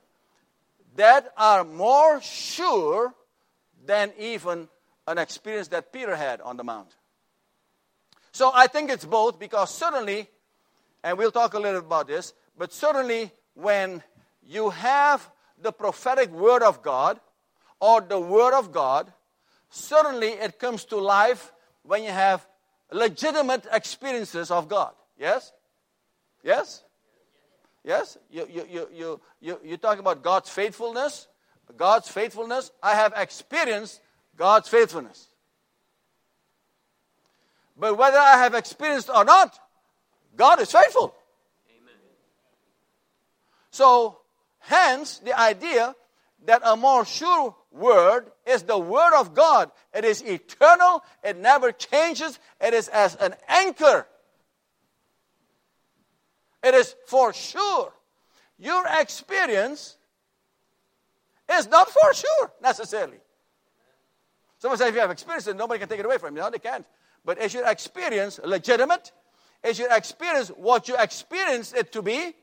[0.96, 3.16] that are more sure
[3.84, 4.70] than even
[5.08, 6.96] an experience that Peter had on the mount.
[8.32, 10.30] So I think it's both because certainly,
[11.04, 14.04] and we'll talk a little about this, but certainly when
[14.46, 15.30] you have
[15.62, 17.20] the prophetic word of God
[17.80, 19.12] or the word of God,
[19.70, 21.52] certainly it comes to life
[21.84, 22.46] when you have
[22.92, 24.94] legitimate experiences of God.
[25.18, 25.52] Yes?
[26.44, 26.84] Yes?
[27.84, 28.18] Yes?
[28.30, 31.28] You, you, you, you, you, you talk about God's faithfulness.
[31.78, 32.72] God's faithfulness.
[32.82, 34.02] I have experienced
[34.36, 35.29] God's faithfulness.
[37.80, 39.58] But whether I have experienced or not,
[40.36, 41.16] God is faithful.
[41.78, 41.96] Amen.
[43.72, 44.20] So,
[44.60, 45.96] hence the idea
[46.46, 49.72] that a more sure word is the word of God.
[49.94, 54.06] It is eternal, it never changes, it is as an anchor.
[56.62, 57.94] It is for sure.
[58.58, 59.96] Your experience
[61.50, 63.20] is not for sure necessarily.
[64.58, 66.42] Someone says if you have experience it, nobody can take it away from you.
[66.42, 66.86] No, they can't.
[67.26, 69.12] But is your experience legitimate?
[69.64, 72.34] Is your experience what you experienced it to be?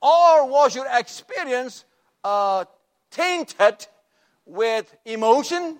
[0.00, 1.84] Or was your experience
[2.22, 2.64] uh,
[3.10, 3.86] tainted
[4.46, 5.78] with emotion?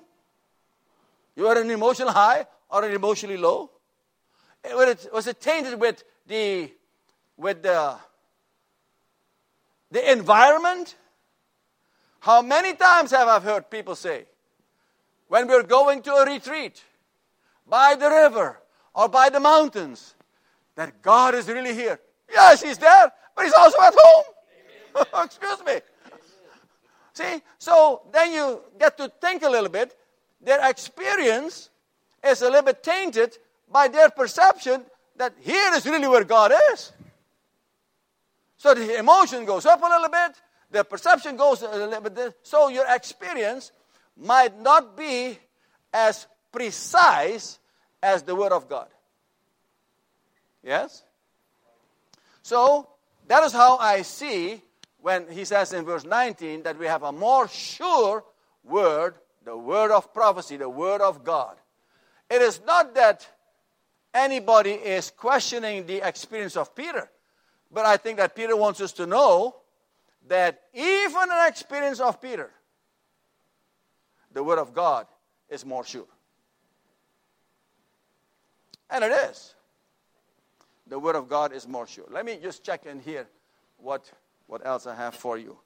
[1.36, 3.70] You were an emotional high or an emotionally low?
[4.64, 6.70] Was it, was it tainted with the
[7.36, 7.96] with the
[9.90, 10.96] the environment?
[12.20, 14.24] How many times have I heard people say,
[15.28, 16.82] when we're going to a retreat,
[17.66, 18.60] by the river
[18.94, 20.14] or by the mountains
[20.74, 21.98] that God is really here.
[22.30, 24.24] Yes, He's there, but He's also at home.
[25.24, 25.80] Excuse me.
[27.12, 29.96] See, so then you get to think a little bit.
[30.40, 31.70] Their experience
[32.24, 33.38] is a little bit tainted
[33.70, 34.84] by their perception
[35.16, 36.92] that here is really where God is.
[38.56, 42.34] So the emotion goes up a little bit, the perception goes a little bit.
[42.42, 43.72] So your experience
[44.16, 45.38] might not be
[45.92, 47.58] as precise
[48.00, 48.88] as the Word of God.
[50.62, 51.02] Yes?
[52.42, 52.88] So,
[53.26, 54.62] that is how I see
[55.00, 58.24] when he says in verse 19 that we have a more sure
[58.62, 61.56] word, the word of prophecy, the word of God.
[62.30, 63.28] It is not that
[64.14, 67.10] anybody is questioning the experience of Peter,
[67.70, 69.56] but I think that Peter wants us to know
[70.28, 72.50] that even an experience of Peter,
[74.32, 75.06] the word of God
[75.48, 76.06] is more sure.
[78.94, 79.56] And it is.
[80.86, 82.04] The Word of God is more sure.
[82.12, 83.26] Let me just check in here
[83.76, 84.08] what,
[84.46, 85.58] what else I have for you.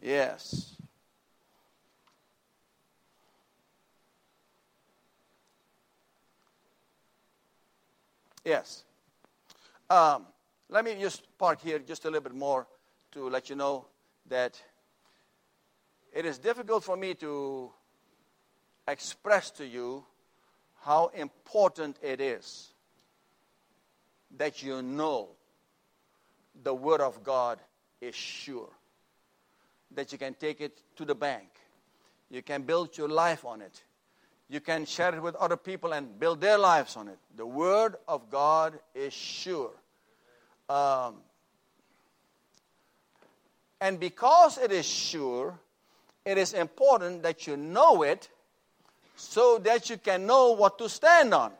[0.00, 0.76] Yes.
[8.44, 8.84] Yes.
[9.90, 10.26] Um,
[10.68, 12.68] let me just park here just a little bit more
[13.10, 13.86] to let you know
[14.28, 14.62] that
[16.12, 17.72] it is difficult for me to
[18.86, 20.04] express to you
[20.82, 22.68] how important it is
[24.36, 25.28] that you know
[26.62, 27.58] the Word of God
[28.00, 28.68] is sure,
[29.92, 31.48] that you can take it to the bank,
[32.30, 33.82] you can build your life on it,
[34.48, 37.18] you can share it with other people and build their lives on it.
[37.36, 39.72] The Word of God is sure.
[40.68, 41.16] Um,
[43.80, 45.58] and because it is sure,
[46.24, 48.28] it is important that you know it
[49.16, 51.52] so that you can know what to stand on.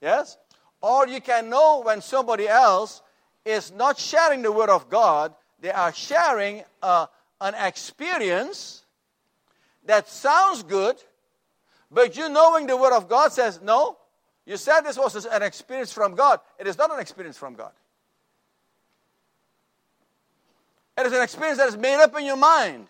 [0.00, 0.38] Yes?
[0.80, 3.02] Or you can know when somebody else
[3.44, 7.06] is not sharing the Word of God, they are sharing uh,
[7.40, 8.84] an experience
[9.84, 10.96] that sounds good,
[11.90, 13.96] but you knowing the Word of God says, no,
[14.44, 16.40] you said this was an experience from God.
[16.58, 17.72] It is not an experience from God.
[20.98, 22.86] It is an experience that is made up in your mind.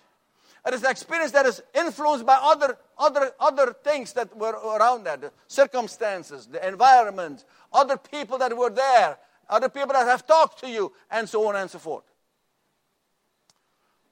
[0.66, 5.04] It is an experience that is influenced by other, other, other things that were around
[5.04, 10.60] that the circumstances, the environment, other people that were there, other people that have talked
[10.60, 12.04] to you, and so on and so forth.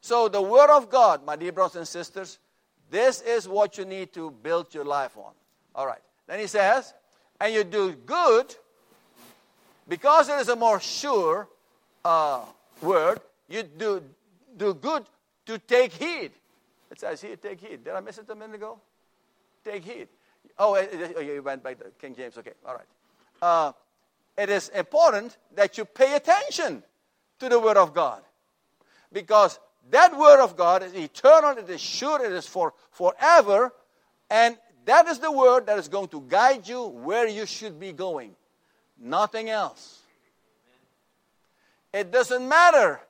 [0.00, 2.38] So, the Word of God, my dear brothers and sisters,
[2.90, 5.32] this is what you need to build your life on.
[5.74, 6.00] All right.
[6.26, 6.92] Then he says,
[7.40, 8.54] and you do good
[9.88, 11.48] because it is a more sure
[12.04, 12.44] uh,
[12.80, 14.02] word, you do,
[14.56, 15.04] do good
[15.46, 16.32] to take heed.
[16.90, 17.84] It says here, take heed.
[17.84, 18.80] Did I miss it a minute ago?
[19.64, 20.08] Take heed.
[20.58, 22.36] Oh, oh you went back to King James.
[22.36, 22.86] Okay, all right.
[23.40, 23.72] Uh,
[24.36, 26.82] it is important that you pay attention
[27.38, 28.22] to the Word of God.
[29.12, 29.58] Because
[29.90, 33.72] that Word of God is eternal, it is sure, it is for forever,
[34.28, 37.92] and that is the Word that is going to guide you where you should be
[37.92, 38.34] going.
[38.98, 40.00] Nothing else.
[41.92, 43.00] It doesn't matter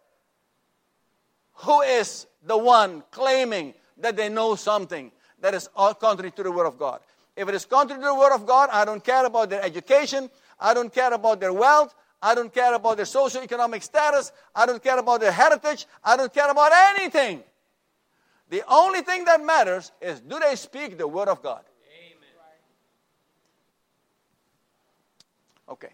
[1.54, 5.68] who is the one claiming that they know something that is
[6.00, 7.00] contrary to the Word of God.
[7.36, 10.30] If it is contrary to the Word of God, I don't care about their education,
[10.58, 14.82] I don't care about their wealth, I don't care about their socioeconomic status, I don't
[14.82, 17.42] care about their heritage, I don't care about anything.
[18.50, 21.62] The only thing that matters is do they speak the Word of God?
[21.88, 22.28] Amen.
[25.68, 25.90] Okay.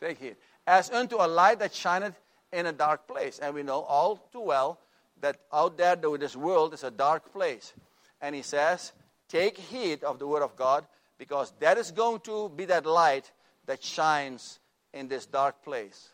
[0.00, 0.36] Take heed.
[0.66, 2.18] As unto a light that shineth
[2.52, 3.38] in a dark place.
[3.38, 4.78] And we know all too well
[5.20, 7.72] that out there, though this world is a dark place.
[8.20, 8.92] And he says,
[9.28, 10.86] take heed of the word of God,
[11.18, 13.30] because that is going to be that light
[13.66, 14.58] that shines
[14.92, 16.08] in this dark place.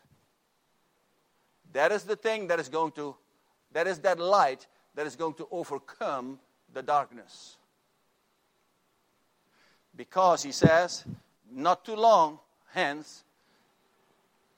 [1.73, 3.15] That is the thing that is going to,
[3.73, 6.39] that is that light that is going to overcome
[6.73, 7.57] the darkness.
[9.95, 11.05] Because he says,
[11.51, 12.39] not too long
[12.73, 13.25] hence,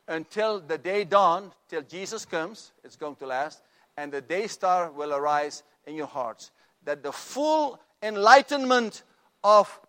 [0.08, 3.62] until the day dawn, till Jesus comes, it's going to last,
[3.96, 6.50] and the day star will arise in your hearts.
[6.84, 9.02] That the full enlightenment
[9.44, 9.80] of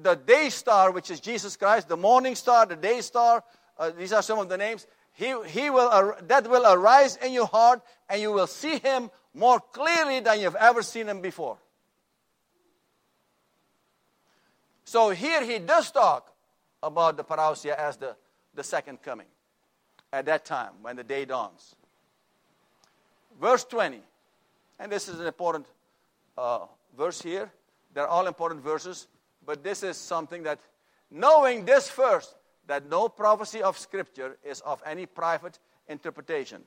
[0.00, 3.42] the day star, which is Jesus Christ, the morning star, the day star,
[3.76, 4.86] uh, these are some of the names.
[5.12, 9.58] He, he will, that will arise in your heart, and you will see him more
[9.58, 11.58] clearly than you've ever seen him before.
[14.84, 16.32] So here he does talk
[16.82, 18.16] about the parousia as the,
[18.54, 19.26] the second coming
[20.12, 21.74] at that time when the day dawns.
[23.40, 24.00] Verse 20,
[24.78, 25.66] and this is an important
[26.36, 26.66] uh,
[26.96, 27.50] verse here.
[27.94, 29.06] They're all important verses,
[29.44, 30.60] but this is something that,
[31.10, 32.34] knowing this first,
[32.66, 36.62] that no prophecy of Scripture is of any private interpretation.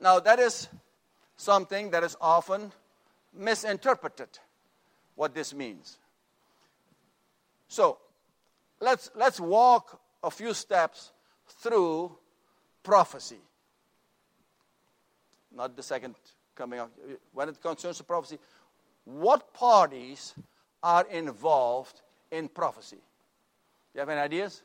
[0.00, 0.68] Now, that is
[1.36, 2.72] something that is often
[3.32, 4.28] misinterpreted,
[5.14, 5.98] what this means.
[7.68, 7.98] So,
[8.80, 11.12] let's, let's walk a few steps
[11.46, 12.16] through
[12.82, 13.40] prophecy.
[15.54, 16.14] Not the second
[16.54, 16.90] coming of.
[17.32, 18.38] When it concerns the prophecy,
[19.04, 20.34] what parties
[20.82, 22.96] are involved in prophecy?
[22.96, 23.02] Do
[23.94, 24.62] You have any ideas?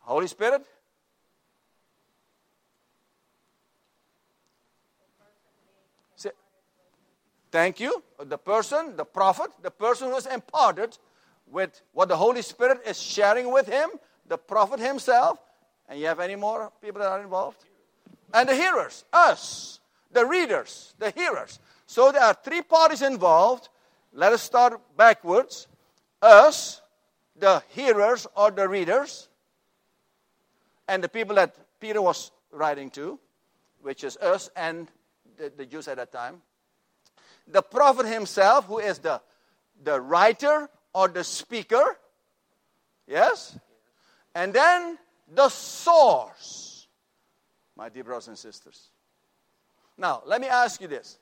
[0.00, 0.66] Holy Spirit?
[7.50, 8.02] Thank you.
[8.22, 10.98] The person, the prophet, the person who is imparted
[11.46, 13.88] with what the Holy Spirit is sharing with him,
[14.28, 15.38] the prophet himself,
[15.88, 17.64] and you have any more people that are involved?
[18.34, 19.80] And the hearers, us,
[20.12, 21.58] the readers, the hearers.
[21.86, 23.68] So there are three parties involved.
[24.12, 25.68] Let us start backwards.
[26.20, 26.82] Us,
[27.38, 29.28] the hearers or the readers,
[30.88, 33.18] and the people that Peter was writing to,
[33.82, 34.88] which is us and
[35.36, 36.42] the, the Jews at that time.
[37.46, 39.20] The prophet himself, who is the,
[39.84, 41.96] the writer or the speaker.
[43.06, 43.56] Yes?
[44.36, 44.98] And then
[45.34, 46.88] the source,
[47.74, 48.90] my dear brothers and sisters.
[49.96, 51.16] Now, let me ask you this.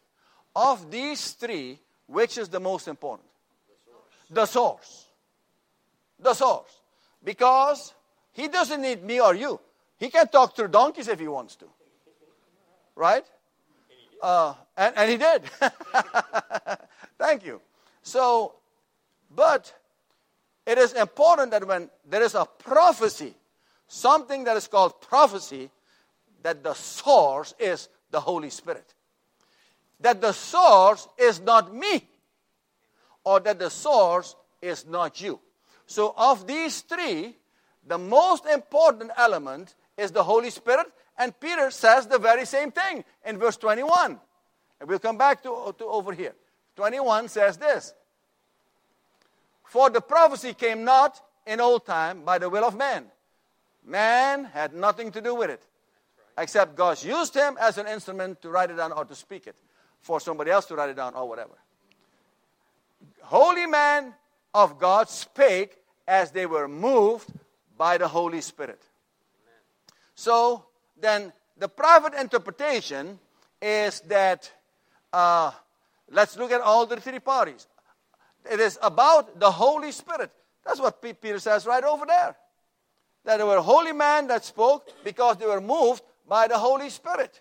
[0.56, 3.28] Of these three, which is the most important?
[3.68, 4.26] The source.
[4.30, 5.06] The source.
[6.18, 6.80] The source.
[7.22, 7.94] Because
[8.32, 9.60] he doesn't need me or you.
[9.96, 11.66] He can talk through donkeys if he wants to.
[12.96, 13.24] Right?
[14.20, 15.42] Uh, and, and he did.
[17.16, 17.60] Thank you.
[18.02, 18.56] So,
[19.30, 19.72] but
[20.66, 23.34] it is important that when there is a prophecy,
[23.88, 25.70] something that is called prophecy,
[26.42, 28.94] that the source is the Holy Spirit.
[30.00, 32.06] That the source is not me,
[33.24, 35.40] or that the source is not you.
[35.86, 37.36] So, of these three,
[37.86, 40.86] the most important element is the Holy Spirit,
[41.18, 44.18] and Peter says the very same thing in verse 21.
[44.80, 46.34] And we'll come back to, to over here.
[46.76, 47.94] 21 says this
[49.74, 53.06] for the prophecy came not in old time by the will of man.
[53.84, 55.66] Man had nothing to do with it.
[56.38, 59.56] except God used him as an instrument to write it down or to speak it
[60.00, 61.56] for somebody else to write it down or whatever.
[63.22, 64.14] Holy man
[64.54, 67.28] of God spake as they were moved
[67.76, 68.80] by the Holy Spirit.
[70.14, 70.66] So
[71.00, 73.18] then, the private interpretation
[73.60, 74.52] is that
[75.12, 75.50] uh,
[76.12, 77.66] let's look at all the three parties.
[78.50, 80.30] It is about the Holy Spirit.
[80.64, 82.36] That's what Peter says right over there.
[83.24, 87.40] That there were holy men that spoke because they were moved by the Holy Spirit.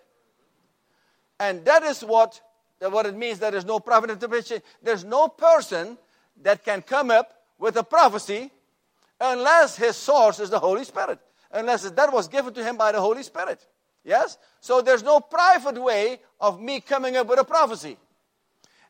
[1.39, 2.39] And that is what,
[2.79, 3.39] what it means.
[3.39, 4.61] There is no private interpretation.
[4.81, 5.97] There's no person
[6.41, 8.51] that can come up with a prophecy
[9.19, 11.19] unless his source is the Holy Spirit.
[11.51, 13.65] Unless that was given to him by the Holy Spirit.
[14.03, 14.37] Yes?
[14.59, 17.97] So there's no private way of me coming up with a prophecy.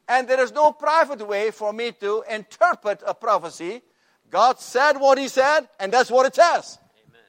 [0.08, 3.82] And there is no private way for me to interpret a prophecy.
[4.30, 6.80] God said what He said, and that's what it says.
[7.08, 7.22] Amen.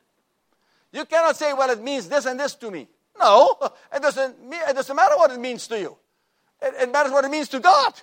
[0.92, 2.88] You cannot say, well, it means this and this to me.
[3.18, 3.56] No,
[3.94, 5.96] it doesn't, it doesn't matter what it means to you.
[6.60, 7.94] It, it matters what it means to God.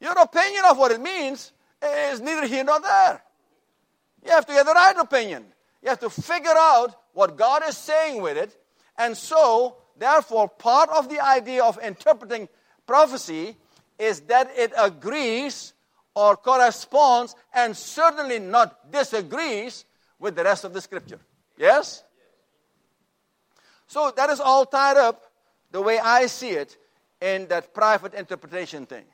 [0.00, 1.52] Your opinion of what it means
[1.82, 3.22] is neither here nor there.
[4.22, 5.46] You have to get the right opinion.
[5.82, 8.54] You have to figure out what God is saying with it.
[8.98, 12.48] And so, therefore, part of the idea of interpreting
[12.86, 13.56] prophecy
[13.98, 15.72] is that it agrees
[16.14, 19.84] or corresponds and certainly not disagrees
[20.18, 21.20] with the rest of the scripture.
[21.56, 22.04] Yes?
[23.86, 25.22] So that is all tied up
[25.70, 26.76] the way I see it
[27.20, 29.04] in that private interpretation thing.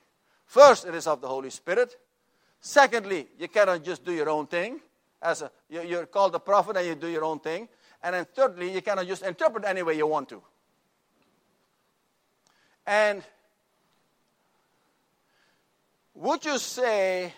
[0.46, 1.96] First, it is of the Holy Spirit.
[2.60, 4.80] Secondly, you cannot just do your own thing.
[5.22, 7.68] As a, you, are called a prophet and you do your own thing.
[8.02, 10.42] And then thirdly, you cannot just interpret any way you want to.
[12.90, 13.22] And
[16.12, 17.32] would you say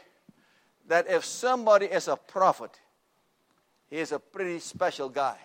[0.88, 2.70] that if somebody is a prophet,
[3.90, 5.36] he is a pretty special guy?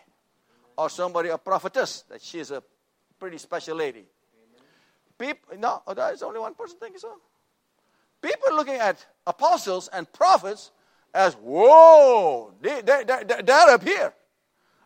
[0.78, 2.64] Or somebody a prophetess, that she is a
[3.20, 4.06] pretty special lady?
[5.20, 7.12] People, no, there is only one person thinking so.
[8.22, 10.72] People looking at apostles and prophets
[11.14, 14.14] as, whoa, they, they, they, they're up here.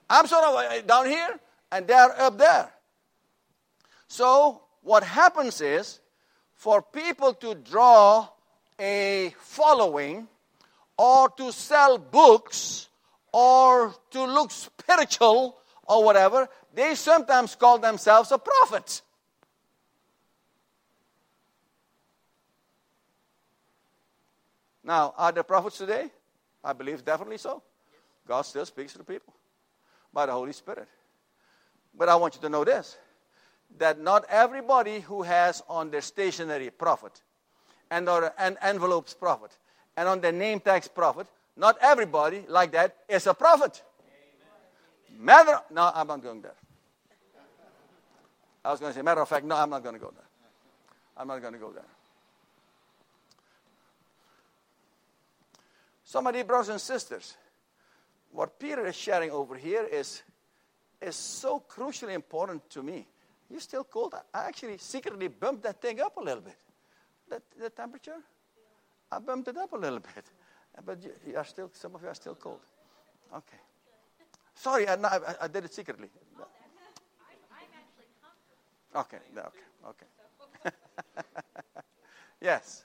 [0.09, 1.39] I'm sort of uh, down here,
[1.71, 2.73] and they're up there.
[4.07, 5.99] So, what happens is,
[6.55, 8.27] for people to draw
[8.79, 10.27] a following,
[10.97, 12.87] or to sell books,
[13.33, 19.01] or to look spiritual, or whatever, they sometimes call themselves a prophet.
[24.83, 26.09] Now, are there prophets today?
[26.63, 27.61] I believe definitely so.
[28.27, 29.33] God still speaks to the people
[30.13, 30.87] by the Holy Spirit.
[31.93, 32.97] But I want you to know this
[33.77, 37.21] that not everybody who has on their stationery prophet
[37.89, 39.57] and or an envelopes prophet
[39.97, 43.81] and on their name tags prophet, not everybody like that is a prophet.
[45.17, 46.55] Matter no, I'm not going there.
[48.63, 50.25] I was going to say, matter of fact, no, I'm not going to go there.
[51.17, 51.85] I'm not going to go there.
[56.03, 57.37] So, my dear brothers and sisters,
[58.31, 60.21] what Peter is sharing over here is,
[61.01, 63.07] is so crucially important to me.
[63.51, 64.15] You still cold?
[64.33, 66.57] I actually secretly bumped that thing up a little bit.
[67.29, 68.17] That, the temperature?
[69.11, 70.25] I bumped it up a little bit.
[70.85, 72.61] But you, you are still, some of you are still cold.
[73.35, 73.57] Okay.
[74.55, 76.07] Sorry, I, I, I did it secretly.
[78.95, 79.49] Okay, okay,
[79.89, 80.75] okay.
[82.41, 82.83] yes.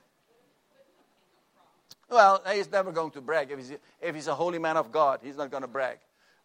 [2.11, 3.53] Well, he's never going to brag.
[3.53, 5.99] If he's, if he's a holy man of God, he's not going to brag.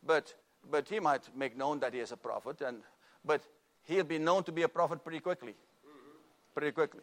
[0.06, 0.34] But,
[0.70, 2.62] but he might make known that he is a prophet.
[2.62, 2.78] And,
[3.26, 3.42] but
[3.86, 5.56] he'll be known to be a prophet pretty quickly.
[6.54, 7.02] Pretty quickly.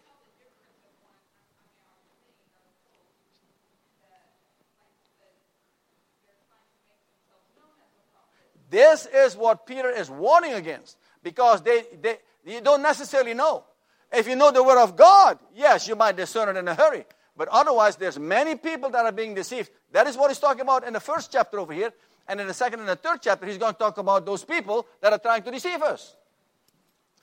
[8.70, 13.64] This is what Peter is warning against because they, they, you don't necessarily know.
[14.12, 17.04] If you know the Word of God, yes, you might discern it in a hurry.
[17.36, 19.70] But otherwise, there's many people that are being deceived.
[19.92, 21.92] That is what he's talking about in the first chapter over here.
[22.26, 24.86] And in the second and the third chapter, he's going to talk about those people
[25.00, 26.16] that are trying to deceive us.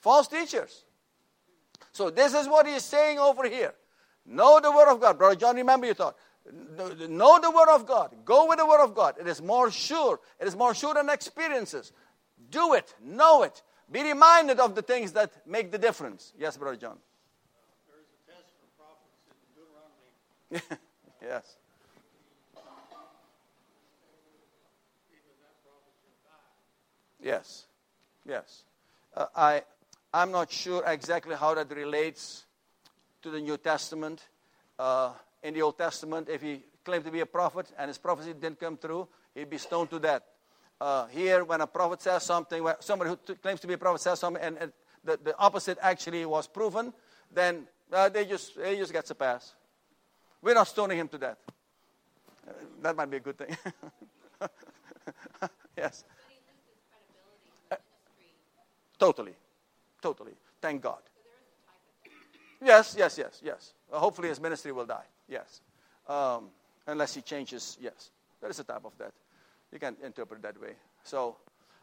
[0.00, 0.84] False teachers.
[1.92, 3.74] So this is what he's saying over here.
[4.24, 5.18] Know the Word of God.
[5.18, 6.16] Brother John, remember you thought.
[7.08, 8.14] Know the Word of God.
[8.24, 9.16] Go with the Word of God.
[9.20, 10.20] It is more sure.
[10.40, 11.92] It is more sure than experiences.
[12.50, 12.94] Do it.
[13.02, 13.62] Know it.
[13.90, 16.32] Be reminded of the things that make the difference.
[16.38, 16.98] Yes, Brother John.
[21.22, 21.56] yes.
[27.26, 27.66] Yes.
[28.24, 28.62] Yes.
[29.16, 29.62] Uh, I,
[30.16, 32.46] I'm not sure exactly how that relates
[33.20, 34.26] to the New Testament.
[34.78, 35.12] Uh,
[35.42, 38.58] in the Old Testament, if he claimed to be a prophet and his prophecy didn't
[38.58, 40.22] come through, he'd be stoned to death.
[40.80, 43.78] uh, here when a prophet says something, when somebody who t- claims to be a
[43.78, 44.72] prophet says something, and, and
[45.04, 46.92] the, the opposite actually was proven,
[47.32, 49.54] then uh, they just he just gets a pass.
[50.42, 51.38] We're not stoning him to death.
[52.46, 52.52] Uh,
[52.82, 53.56] that might be a good thing.
[55.76, 56.04] yes.
[58.98, 59.34] Totally,
[60.02, 60.32] totally.
[60.60, 61.00] Thank God.
[62.62, 63.74] Yes, yes, yes, yes.
[63.92, 65.04] Uh, hopefully his ministry will die.
[65.28, 65.60] Yes.
[66.08, 66.48] Um,
[66.86, 67.76] unless he changes.
[67.80, 68.10] Yes.
[68.40, 69.12] There is a type of that.
[69.72, 70.72] You can interpret it that way.
[71.02, 71.36] So,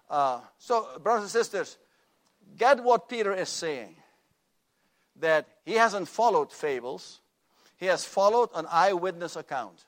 [0.10, 1.78] uh, so brothers and sisters,
[2.58, 3.96] get what Peter is saying.
[5.20, 7.20] That he hasn't followed fables.
[7.78, 9.86] He has followed an eyewitness account.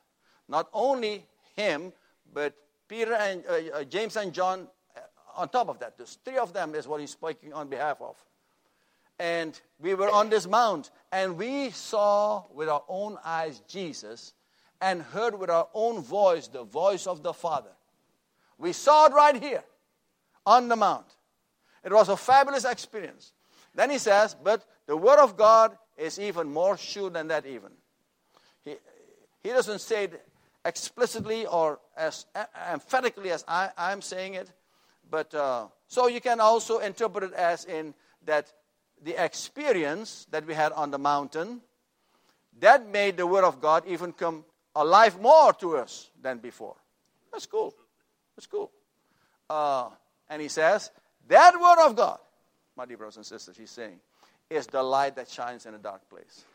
[0.47, 1.93] Not only him,
[2.31, 2.53] but
[2.87, 4.67] Peter and uh, uh James and John
[5.35, 5.97] on top of that.
[5.97, 8.15] There's three of them is what he's speaking on behalf of
[9.19, 14.33] and we were on this mount and we saw with our own eyes Jesus
[14.81, 17.71] and heard with our own voice the voice of the Father.
[18.57, 19.63] We saw it right here
[20.45, 21.05] on the mount.
[21.83, 23.31] It was a fabulous experience.
[23.73, 27.71] Then he says, but the Word of God is even more sure than that, even.
[28.63, 28.75] He,
[29.43, 30.27] he doesn't say it
[30.65, 32.25] explicitly or as
[32.71, 34.51] emphatically as I, am saying it,
[35.09, 37.93] but uh, so you can also interpret it as in
[38.25, 38.51] that
[39.03, 41.61] the experience that we had on the mountain,
[42.59, 44.45] that made the Word of God even come
[44.75, 46.75] alive more to us than before.
[47.31, 47.73] That's cool.
[48.35, 48.71] That's cool.
[49.49, 49.89] Uh,
[50.29, 50.89] and he says,
[51.27, 52.19] that Word of God,
[52.75, 53.99] my dear brothers and sisters, he's saying,
[54.49, 56.45] is the light that shines in a dark place.